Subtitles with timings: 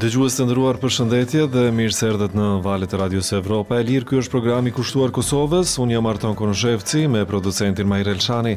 [0.00, 3.76] Dëgjues të nderuar, përshëndetje dhe mirë se erdhët në valët e Radios Evropa.
[3.76, 5.74] E lirë ky është programi i kushtuar Kosovës.
[5.82, 8.54] Unë jam Arton Konoshevci me prodhuesin Mair Elshani.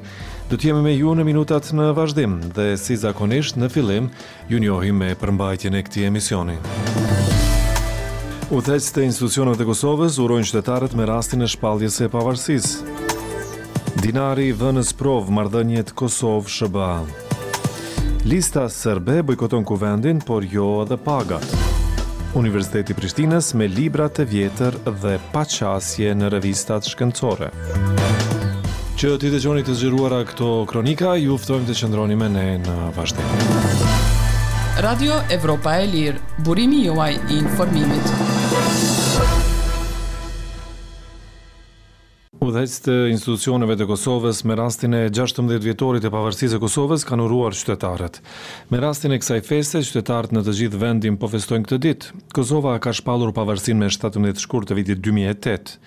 [0.47, 4.07] Do të jemi me ju në minutat në vazhdim dhe si zakonisht në fillim
[4.47, 6.55] ju njohim me përmbajtjen e këtij emisioni.
[8.47, 13.99] Udhëtesë të institucioneve të Kosovës urojnë qytetarët me rastin e shpalljes së pavarësisë.
[13.99, 17.31] Dinari i në provë marrëdhëniet Kosovë sba Kosovë,
[18.23, 21.43] Lista sërbe bojkoton kuvendin, por jo edhe pagat.
[22.39, 25.43] Universiteti Prishtinës me libra të vjetër dhe pa
[26.21, 27.49] në revistat shkencore.
[28.95, 33.91] Që ti të gjoni të zgjeruara këto kronika, ju të qëndroni me ne në vazhdejnë.
[34.87, 39.02] Radio Evropa e Lirë, burimi juaj i informimit.
[42.43, 47.23] Udhëheqës të institucioneve të Kosovës me rastin e 16 vjetorit e pavarësisë së Kosovës kanë
[47.29, 48.17] uruar qytetarët.
[48.73, 52.09] Me rastin e kësaj feste, qytetarët në të gjithë vendin po festojnë këtë ditë.
[52.35, 55.77] Kosova ka shpallur pavarësinë me 17 shkurt të vitit 2008.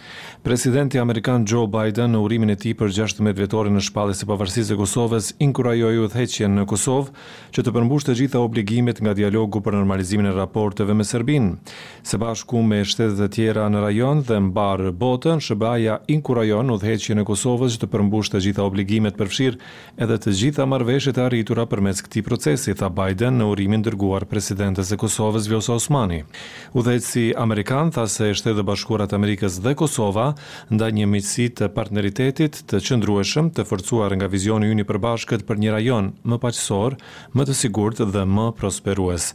[0.46, 4.66] Presidenti amerikan Joe Biden në urimin e tij për 16 vjetorin në shpalljes së pavarësisë
[4.70, 7.12] së Kosovës inkurajoi udhëheqjen në Kosovë
[7.56, 11.58] që të përmbushë të gjitha obligimet nga dialogu për normalizimin e raporteve me Serbinë.
[12.06, 16.00] Së bashku me shtetet e tjera në rajon dhe mbar botën, shëbaja
[16.45, 19.56] ja rajon udhëheqjen në Kosovës që të përmbushë të gjitha obligimet përfshir,
[20.04, 24.92] edhe të gjitha marrëveshjet e arritura përmes këtij procesi, tha Biden në urimin dërguar presidentes
[24.92, 26.20] së Kosovës Vjosa Osmani.
[26.78, 30.28] Udhëheqësi amerikan tha se Shtetet e Bashkuara të Amerikës dhe Kosova
[30.70, 35.74] ndaj një miqësi të partneritetit të qëndrueshëm të forcuar nga vizioni i përbashkët për një
[35.80, 36.98] rajon më paqësor,
[37.34, 39.32] më të sigurt dhe më prosperues.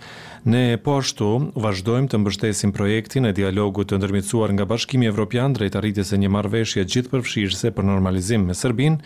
[0.47, 1.27] Ne po ashtu
[1.61, 6.31] vazhdojmë të mbështesim projektin e dialogut të ndërmjetësuar nga Bashkimi Evropian drejt arritjes së një
[6.33, 8.99] marrëveshje përfshirëse për normalizim me Serbinë,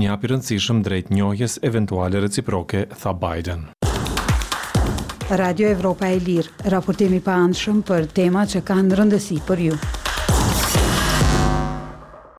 [0.00, 3.66] një hap i rëndësishëm drejt njohjes eventuale reciproke, tha Biden.
[5.32, 7.38] Radio Evropa e Lirë, raportimi pa
[7.88, 9.76] për tema që kanë rëndësi për ju.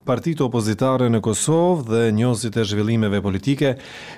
[0.04, 3.78] Partitë opozitare në Kosovë dhe njohësit e zhvillimeve politike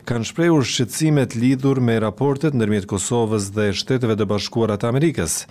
[0.10, 5.44] kanë shprehur të lidhur me raportet ndërmjet Kosovës dhe Shteteve të Bashkuara të Amerikës.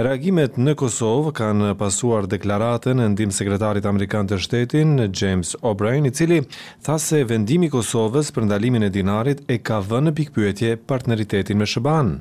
[0.00, 6.10] Reagimet në Kosovë kanë pasuar deklaratën e ndim sekretarit Amerikan të shtetin, James O'Brien, i
[6.16, 6.38] cili
[6.80, 11.68] tha se vendimi Kosovës për ndalimin e dinarit e ka vënë në pikpyetje partneritetin me
[11.68, 12.14] Shëban.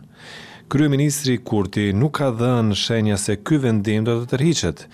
[0.67, 4.85] Kryeministri Kurti nuk ka dhënë shenja se ky vendim do të tërhiqet.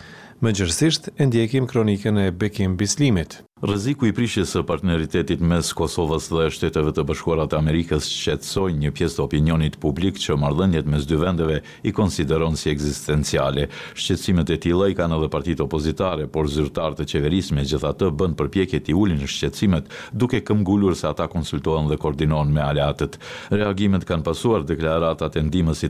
[0.46, 3.42] Më gjërësisht, e ndjekim kronikën e Bekim Bislimit.
[3.62, 9.16] Rëziku i prishjes së partneritetit mes Kosovës dhe shteteve të bashkuarat Amerikës shqetsoj një pjesë
[9.18, 13.64] të opinionit publik që mardhënjet mes dy vendeve i konsideron si egzistenciale.
[13.98, 18.38] Shqetsimet e tila i kanë edhe partit opozitare, por zyrtar të qeverisme gjitha të bënd
[18.44, 23.18] përpjeket i ulin shqetsimet duke këmgullur se ata konsultohen dhe koordinohen me aleatët.
[23.50, 25.42] Reagimet kanë pasuar deklaratat e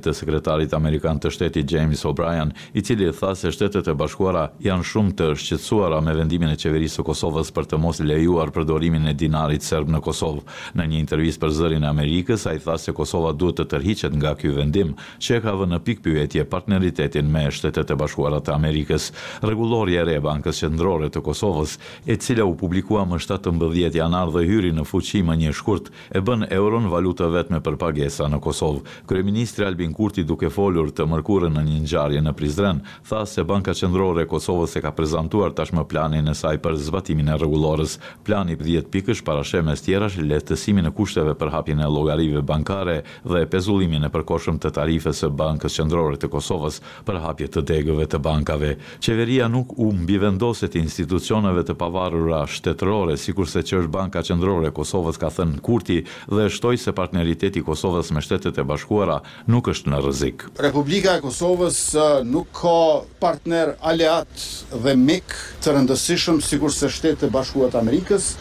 [0.07, 4.51] të sekretarit Amerikan të shtetit James O'Brien, i cili e tha se shtetet e bashkuara
[4.63, 9.13] janë shumë të shqetsuara me vendimin e qeverisë Kosovës për të mos lejuar përdorimin e
[9.17, 10.43] dinarit serb në Kosovë.
[10.77, 14.35] Në një intervistë për zërin e Amerikës, ai tha se Kosova duhet të tërhiqet nga
[14.37, 18.53] ky vendim, që e ka vënë në pikë pyetje partneritetin me Shtetet e Bashkuara të
[18.53, 19.09] Amerikës.
[19.43, 24.45] Rregulloria e re Bankës Qendrore të Kosovës, e cila u publikua më 17 janar dhe
[24.47, 28.83] hyri në fuqi më një shkurt, e bën euron valutë vetme për pagesa në Kosovë.
[29.09, 33.73] Kryeministri Albin Kurti duke folur të mërkurën në një ngjarje në Prizren, tha se Banka
[33.79, 37.97] Qendrore e Kosovës e ka prezantuar tashmë planin e saj për zbatimin e rregullores.
[38.27, 43.45] Plani 10 pikësh parashem tjera tjerash lehtësimin e kushteve për hapjen e llogarive bankare dhe
[43.47, 48.19] pezullimin e përkohshëm të tarifës së Bankës Qendrore të Kosovës për hapje të degëve të
[48.19, 48.73] bankave.
[49.01, 55.19] Qeveria nuk u mbivendoset institucioneve të pavarura shtetërore, sikurse që është Banka Qendrore e Kosovës
[55.21, 59.91] ka thënë Kurti dhe shtoi se partneriteti i Kosovës me Shtetet e Bashkuara nuk është
[59.93, 60.47] në rrezik.
[60.59, 61.79] Republika e Kosovës
[62.27, 62.77] nuk ka
[63.23, 64.45] partner aleat
[64.87, 68.31] dhe mik të rëndësishëm sikurse Shtetet e Bashkuat Amerikës,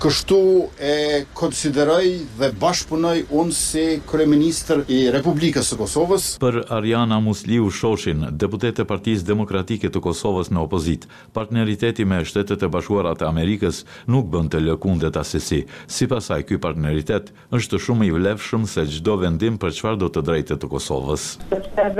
[0.00, 0.36] kështu
[0.86, 0.94] e
[1.36, 2.04] konsideroj
[2.40, 6.26] dhe bashkëpunoj unë si kreministr i Republikës së Kosovës.
[6.40, 11.04] Për Ariana Musliu Shoshin, deputet e partiz demokratike të Kosovës në opozit,
[11.36, 13.82] partneriteti me shtetet e bashkuarat e Amerikës
[14.12, 15.60] nuk bënd të lëkundet asesi.
[15.88, 17.28] Si pasaj, këj partneritet
[17.60, 21.28] është shumë i vlefshëm se gjdo vendim për qëfar do të drejtë të Kosovës.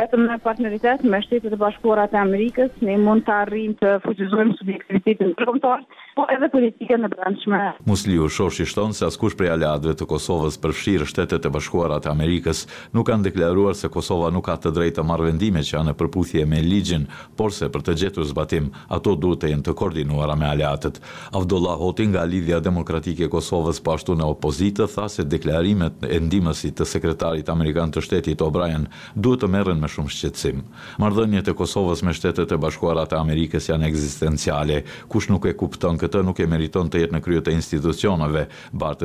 [0.00, 4.60] vetëm në partneritet me shtetet e bashkuarat e Amerikës, ne mund të arrim të fuqizojmë
[4.62, 7.56] subjektivitetin të rëmëtarë, po edhe politike në brendshme.
[7.84, 12.62] Musliu Shoshi shtonë se askush prej aliatve të Kosovës përfshirë Shtetet e Bashkuara të Amerikës
[12.96, 15.94] nuk kanë deklaruar se Kosova nuk ka të drejtë të marrë vendime që janë në
[16.00, 17.04] përputhje me ligjin,
[17.36, 21.02] por se për të gjetur zbatim ato duhet të jenë të koordinuara me aliatet.
[21.36, 26.16] Abdullah Hoti nga Lidhja Demokratike e Kosovës po ashtu në opozitë tha se deklarimet e
[26.18, 30.64] ndimësi të sekretarit amerikan të Shtetit O'Brien duhet të merren me shumë shqetësim.
[31.04, 34.80] Marrëdhëniet e Kosovës me Shtetet e Bashkuara të Amerikës janë ekzistenciale.
[35.12, 38.44] Kush nuk e kupton këtë nuk e meriton të jetë në krye të institucioneve,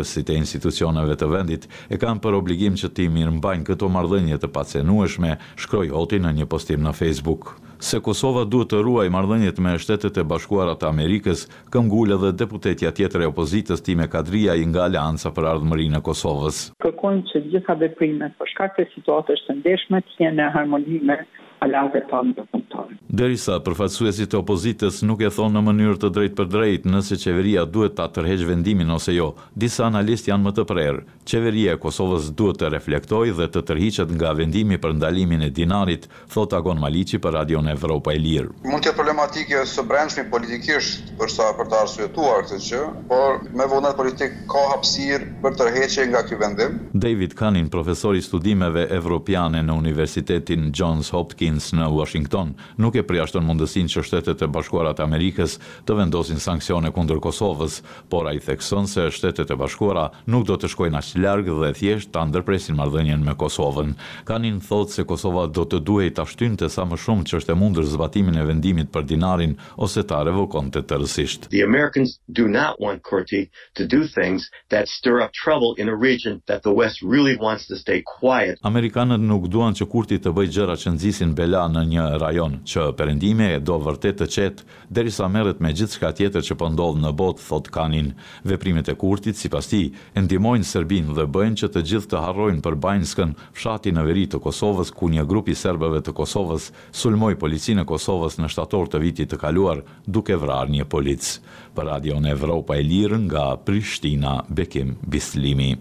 [0.06, 4.38] si e institucioneve të vendit e kanë për obligim që ti mirë mbajnë këto marrëdhënie
[4.42, 9.58] të pacenueshme, shkroi Hoti në një postim në Facebook se Kosova duhet të ruaj marrëdhëniet
[9.66, 14.68] me Shtetet e Bashkuara të Amerikës, gullë dhe deputetja tjetër e opozitës me Kadria i
[14.70, 16.58] nga alianca për Ardhmërinë e Kosovës.
[16.86, 21.18] Kërkojnë që gjitha veprimet për shkak të situatës së ndeshme të jenë në harmoni me
[21.66, 26.92] aleancën e derisa përfaqësuesit e opozitës nuk e thonë në mënyrë të drejtë për drejtë
[26.94, 29.32] nëse qeveria duhet ta tërheqë vendimin ose jo.
[29.60, 31.02] Disa analistë janë më të prerë.
[31.28, 36.08] Qeveria e Kosovës duhet të reflektojë dhe të tërhiqet nga vendimi për ndalimin e dinarit,
[36.34, 38.54] thot Agon Maliçi për Radio Evropa e Lirë.
[38.64, 42.82] Mund të jetë problematike së brendshmi politikisht për sa për të arsyetuar këtë që,
[43.12, 46.80] por me vullnet politik ka hapësirë për tërheqje nga ky vendim.
[46.94, 53.46] David Kanin, profesor i studimeve evropiane në Universitetin Johns Hopkins në Washington, nuk Amerike përjashton
[53.48, 55.56] mundësin që shtetet e bashkuarat Amerikës
[55.88, 57.80] të vendosin sankcione kundër Kosovës,
[58.12, 61.70] por a i thekson se shtetet e bashkuara nuk do të shkojnë as largë dhe
[61.80, 63.94] thjesht të ndërpresin mardhenjen me Kosovën.
[64.28, 67.56] Kanin thot se Kosova do të duhej të ashtyn të sa më shumë që është
[67.56, 71.50] e mundër zbatimin e vendimit për dinarin ose ta revokon të tërësisht.
[71.56, 73.48] The Americans do not want Kurti
[73.80, 77.66] to do things that stir up trouble in a region that the West really wants
[77.72, 78.60] to stay quiet.
[78.64, 82.91] Amerikanët nuk duan që Kurti të bëjë gjëra që nxisin bela në një rajon që
[82.98, 87.12] perëndime e do vërtet të qetë derisa merret me gjithçka tjetër që po ndodh në
[87.20, 88.14] botë, thot Kanin.
[88.48, 92.78] Veprimet e Kurtit sipas tij ndihmojnë Serbinë dhe bëjnë që të gjithë të harrojnë për
[92.86, 97.84] Bajnskën, fshati në veri të Kosovës ku një grup i serbëve të Kosovës sulmoi policinë
[97.86, 101.32] e Kosovës në shtator të vitit të kaluar duke vrarë një polic.
[101.76, 105.72] Për Radio Evropa e Lirë nga Prishtina, Bekim Bislimi.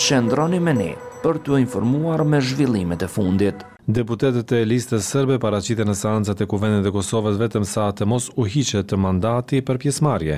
[0.00, 0.90] Qëndroni me ne
[1.20, 3.66] për të informuar me zhvillimet e fundit.
[3.90, 8.28] Deputetët e listës sërbe paracite në sancët e kuvendit dhe Kosovës vetëm sa të mos
[8.38, 10.36] u hiqet të mandati për pjesmarje.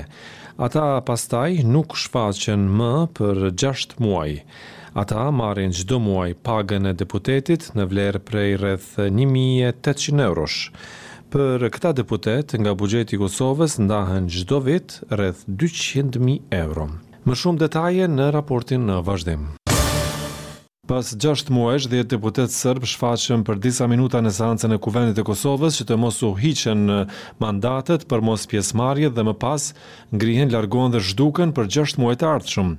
[0.66, 4.38] Ata pastaj nuk shfaqen më për 6 muaj.
[5.02, 10.62] Ata marrin çdo muaj pagën e deputetit në vlerë prej rreth 1800 eurosh.
[11.32, 16.88] Për këta deputet nga buxheti i Kosovës ndahen çdo vit rreth 200.000 euro.
[17.28, 19.50] Më shumë detaje në raportin në vazhdim.
[20.92, 25.22] Pas 6 muajsh, 10 deputet sërb shfaqën për disa minuta në seancën e kuvendit të
[25.24, 26.82] Kosovës që të mos u hiqen
[27.40, 29.70] mandatet për mos pjesmarje dhe më pas
[30.12, 32.74] ngrihen largohen dhe zhduken për 6 muaj të ardhshëm.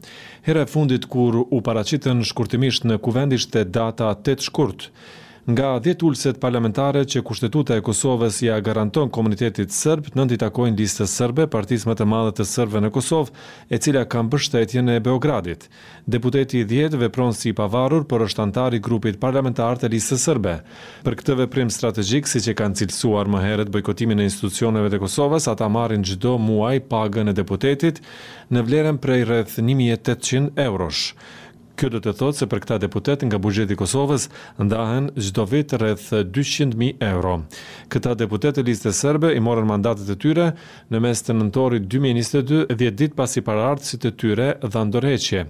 [0.50, 4.92] Herë e fundit kur u paracitën shkurtimisht në kuvendisht e data 8 shkurt
[5.52, 11.12] nga 10 ulset parlamentare që kushtetuta e Kosovës ja garanton komunitetit sërb, nëndi takojnë listës
[11.20, 13.34] sërbe, partisë më të madhe të sërbe në Kosovë,
[13.76, 15.68] e cila kam bështetjen e Beogradit.
[16.08, 20.56] Deputeti 10 vepron si pavarur për është antari grupit parlamentar të listës sërbe.
[21.04, 25.50] Për këtë veprim strategjik, si që kanë cilësuar më heret bojkotimin e institucioneve të Kosovës,
[25.52, 28.00] ata marin gjdo muaj pagën e deputetit
[28.48, 31.12] në vlerën prej rreth 1800 eurosh.
[31.76, 34.28] Kjo do të thotë se për këta deputet nga buxheti i Kosovës
[34.62, 37.40] ndahen çdo vit rreth 200.000 euro.
[37.90, 40.46] Këta deputet e listës serbe i morën mandatet e tyre
[40.94, 45.42] në mes të nëntorit 2022, 10 ditë pasi paraardhësit e tyre dhan dorëheqje.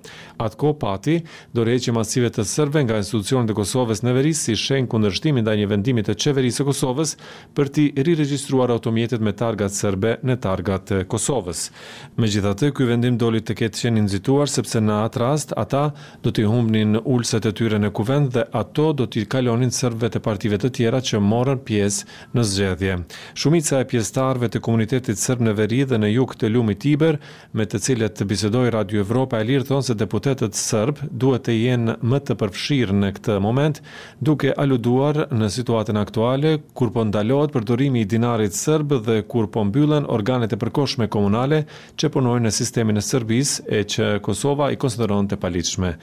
[0.45, 1.17] Atko pati
[1.59, 5.67] dorëheqje masive të serbëve nga institucionet e Kosovës në veri si shenjë kundërshtimi ndaj një
[5.73, 7.15] vendimi të qeverisë së Kosovës
[7.57, 11.67] për të riregjistruar automjetet me targa serbe në targa të Kosovës.
[12.15, 15.87] Megjithatë, ky vendim doli të ketë qenë nxituar sepse në atë rast ata
[16.23, 20.21] do t'i humbnin ulset e tyre në kuvend dhe ato do t'i kalonin sërve të
[20.23, 22.05] partive të tjera që morën pjesë
[22.37, 22.93] në zgjedhje.
[23.35, 27.17] Shumica e pjestarve të komunitetit sërb në veri dhe në juk të lumi tiber,
[27.51, 31.57] me të cilet të bisedoj Radio Evropa e lirë thonë se deputetet sërb duhet të
[31.57, 33.83] jenë më të përfshirë në këtë moment,
[34.29, 39.65] duke aluduar në situatën aktuale, kur po ndalohet përdorimi i dinarit sërb dhe kur po
[39.67, 41.65] mbyllen organet e përkoshme komunale
[41.99, 45.97] që punojnë në sistemin e sërbis e që Kosova i konsideron të palitshme.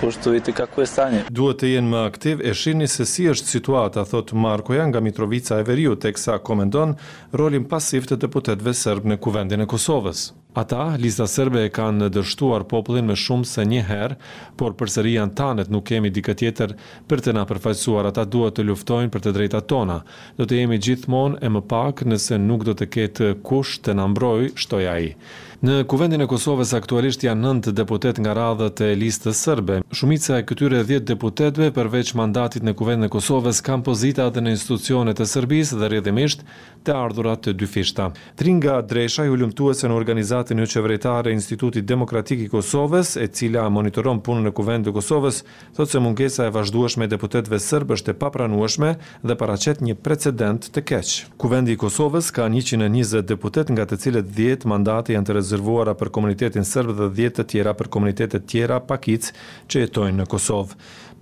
[0.00, 5.58] Duhet të jenë më aktiv e shini se si është situata, thot Markoja nga Mitrovica
[5.60, 6.94] e Veriu, teksa komendon
[7.40, 10.28] rolin pasiv të deputetve sërbë në kuvendin e Kosovës.
[10.60, 14.16] Ata, lista sërbe e kanë dështuar popullin me shumë se një herë,
[14.62, 16.74] por përsëri janë tanet nuk kemi dika tjetër
[17.10, 20.00] për të na përfajsuar, ata duhet të luftojnë për të drejta tona.
[20.40, 24.48] Do të jemi gjithmonë e më pak nëse nuk do të ketë kush të nëmbroj,
[24.64, 25.14] shtoja i.
[25.60, 29.82] Në kuvendin e Kosovës aktualisht janë 9 deputet nga radhët e listës sërbe.
[29.92, 34.54] Shumica e këtyre 10 deputetve përveç mandatit në kuvendin e Kosovës kanë pozita edhe në
[34.54, 36.46] institucionet e Serbisë dhe rrjedhimisht
[36.88, 38.06] të ardhurat të dy fishta.
[38.40, 43.66] Tri nga dreshaj u lumtuese në organizatën e qeveritare Institutit Demokratik i Kosovës, e cila
[43.68, 45.42] monitoron punën e kuvendit të Kosovës,
[45.76, 48.94] thotë se mungesa e vazhdueshme e deputetëve serb është e papranueshme
[49.28, 51.12] dhe paraqet një precedent të keq.
[51.36, 56.10] Kuvendi i Kosovës ka 120 deputet nga të cilët 10 mandate janë të rezervuara për
[56.14, 59.30] komunitetin sërbë dhe djetë të tjera për komunitetet tjera pakic
[59.70, 60.76] që jetojnë në Kosovë.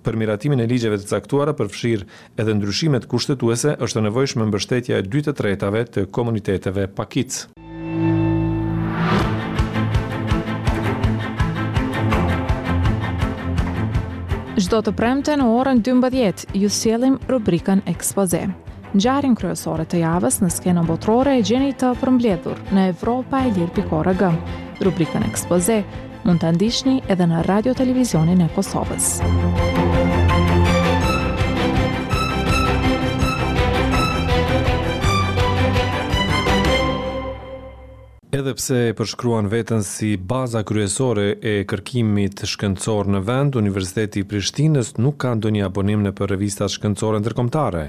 [0.05, 2.07] Për miratimin e ligjeve të caktuara për fshirë
[2.41, 7.47] edhe ndryshimet kushtetuese është nevojshme mbështetja e dy të tretave të komuniteteve pakic.
[14.59, 18.57] Çdo të premte në orën 12 ju sjellim rubrikën Ekspozim.
[18.97, 24.23] Gjarin kryesore të javës në skenën botërore e gjeni të përmbledhur në evropa.lir.org.
[24.87, 25.83] Rubrikën Ekspoze
[26.25, 29.19] mund të ndishtni edhe në Radio Televizionin e Kosovës.
[38.39, 44.29] Edhe pse e përshkruan veten si baza kryesore e kërkimit shkencor në vend, Universiteti i
[44.31, 47.87] Prishtinës nuk ka ndonjë abonim në për revistat shkencore ndërkombëtare.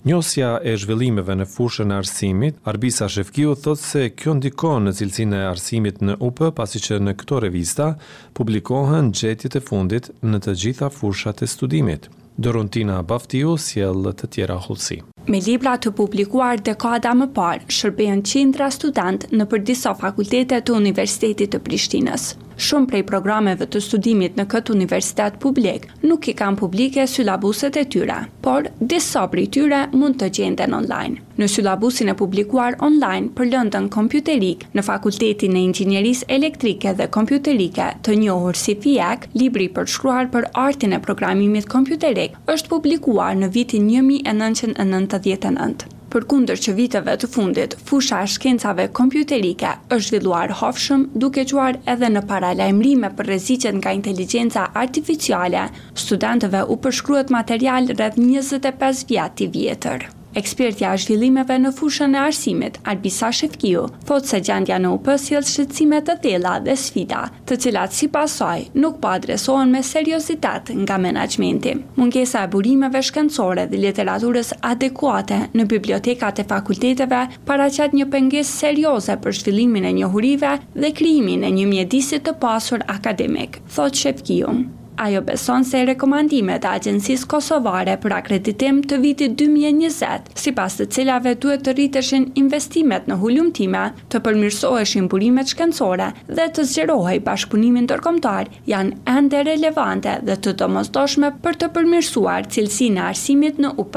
[0.00, 5.34] Njësja e zhvillimeve në fushën e arsimit, Arbisa Shefkiu thot se kjo ndikon në cilësin
[5.36, 7.90] e arsimit në UP, pasi që në këto revista
[8.32, 12.08] publikohen gjetjet e fundit në të gjitha fushat e studimit.
[12.40, 15.02] Dorontina Baftiu sjell të tjera hollësi.
[15.28, 20.80] Me libra të publikuar dekada më parë, shërbejnë qindra student në për disa fakultete të
[20.80, 26.60] Universitetit të Prishtinës shumë prej programeve të studimit në këtë universitet publik nuk i kanë
[26.60, 31.18] publike sylabuset e tyre, por disa prej tyre mund të gjenden online.
[31.40, 37.86] Në sylabusin e publikuar online për lëndën kompjuterik në Fakultetin e Inxhinierisë Elektrike dhe Kompjuterike,
[38.04, 43.46] të njohur si FIEC, libri për shkruar për artin e programimit kompjuterik është publikuar në
[43.56, 45.99] vitin 1999.
[46.10, 51.78] Për kunder që viteve të fundit, fusha e shkencave kompjuterike është zhvilluar hofshëm duke quar
[51.94, 55.64] edhe në paralajmrime për rezicet nga inteligenca artificiale,
[56.06, 60.10] studentëve u përshkruat material rrëdh 25 vjetë i vjetër.
[60.34, 66.04] Ekspertja a zhvillimeve në fushën e arsimit, Arbisa Shefkiu, thotë se gjendja në UPë shqecimet
[66.06, 71.74] të thella dhe sfida, të cilat si pasaj nuk po adresohen me seriozitet nga menaxhmenti.
[71.98, 79.18] Mungesa e burimeve shkencore dhe literaturës adekuate në bibliotekat e fakulteteve paraqet një pengesë serioze
[79.26, 84.54] për zhvillimin e njohurive dhe krijimin e një mjedisi të pasur akademik, thotë Shefkiu
[85.00, 90.86] ajo beson se rekomandimet e agjensis kosovare për akreditim të vitit 2020, si pas të
[90.94, 97.88] cilave duhet të rriteshin investimet në hullumtime, të përmirsoheshin burimet shkencore dhe të zgjerohej bashkëpunimin
[97.90, 103.74] tërkomtar, janë ende relevante dhe të të mosdoshme për të përmirsuar cilësi në arsimit në
[103.84, 103.96] UP.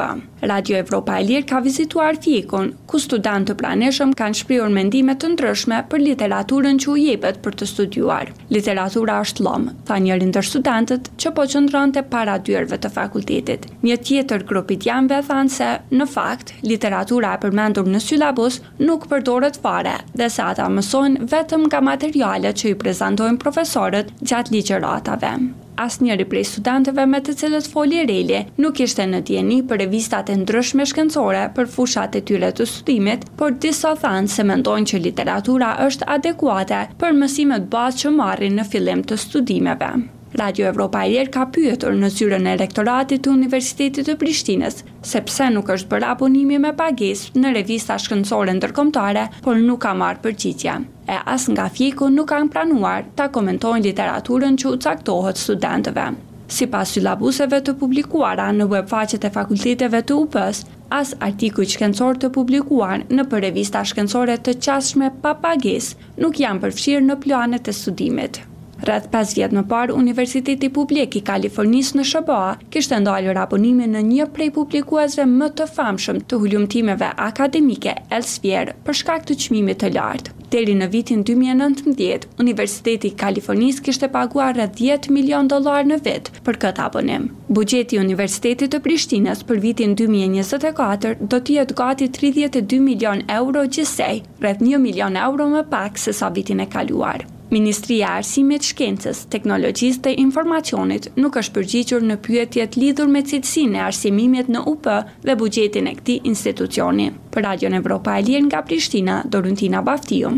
[0.49, 5.29] Radio Evropa e Lirë ka vizituar fjekon, ku studentë të praneshëm kanë shpriur mendimet të
[5.37, 8.33] ndryshme për literaturën që u jepet për të studuar.
[8.51, 13.69] Literatura është lomë, tha njërin të studentët që po qëndron të para dyrëve të fakultetit.
[13.87, 19.59] Një tjetër grupit janëve thanë se, në fakt, literatura e përmendur në sylabus nuk përdoret
[19.63, 25.37] fare dhe se ata mësojnë vetëm nga materialet që i prezentojnë profesorët gjatë ligjeratave.
[25.75, 30.29] As njëri prej studentëve me të cilët foli reli nuk ishte në tjeni për revistat
[30.29, 35.01] e ndryshme shkencore për fushat e tyre të studimit, por disa thanë se mendojnë që
[35.09, 39.91] literatura është adekuate për mësimet bazë që marrin në fillim të studimeve.
[40.39, 45.45] Radio Evropa e Lirë ka pyetur në syrën e rektoratit të Universitetit të Prishtinës, sepse
[45.53, 50.77] nuk është bërë abonimi me pages në revista shkëndësore tërkomtare, por nuk ka marrë përqitja.
[51.05, 56.05] E as nga fjeku nuk kanë pranuar ta komentojnë literaturën që u caktohet studentëve.
[56.49, 60.63] Si pas sylabuseve të publikuara në webfaqet e fakulteteve të UPS,
[61.01, 65.93] as artikuj shkencor të publikuar në për revista shkencore të qashme pa pages
[66.25, 68.41] nuk janë përfshirë në planet e studimit.
[68.83, 74.01] Rrëth 5 vjetë më parë, Universiteti Publik i Kalifornis në Shëboa kështë ndalë raponimin në
[74.09, 79.93] një prej publikuazve më të famshëm të hullumtimeve akademike Elsvier për shkak të qmimit të
[79.95, 80.33] lartë.
[80.51, 86.59] Deri në vitin 2019, Universiteti Kalifornis kështë paguar rrëth 10 milion dolar në vit për
[86.65, 87.29] këtë abonim.
[87.47, 94.21] Bugjeti Universitetit të Prishtinës për vitin 2024 do të jetë gati 32 milion euro gjësej,
[94.43, 97.23] rrëth 1 milion euro më pak se sa vitin e kaluar.
[97.53, 103.77] Ministria e Arsimit, Shkencës, Teknologjisë dhe Informacionit nuk është përgjigjur në pyetjet lidhur me cilësinë
[103.77, 104.89] e arsimimit në UP
[105.27, 107.11] dhe buxhetin e këtij institucioni.
[107.35, 110.33] Për Radio Evropa e Lirë nga Prishtina, Dorantina Baftiu.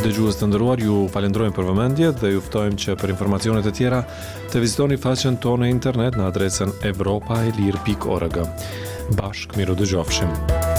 [0.00, 4.00] Dëgjues të nderuar, ju falenderojmë për vëmendjen dhe ju ftojmë që për informacionet e tjera
[4.50, 8.40] të vizitoni faqen tonë në internet në adresën evropaelir.org.
[9.20, 10.69] Bashkë miru dëgjofshim.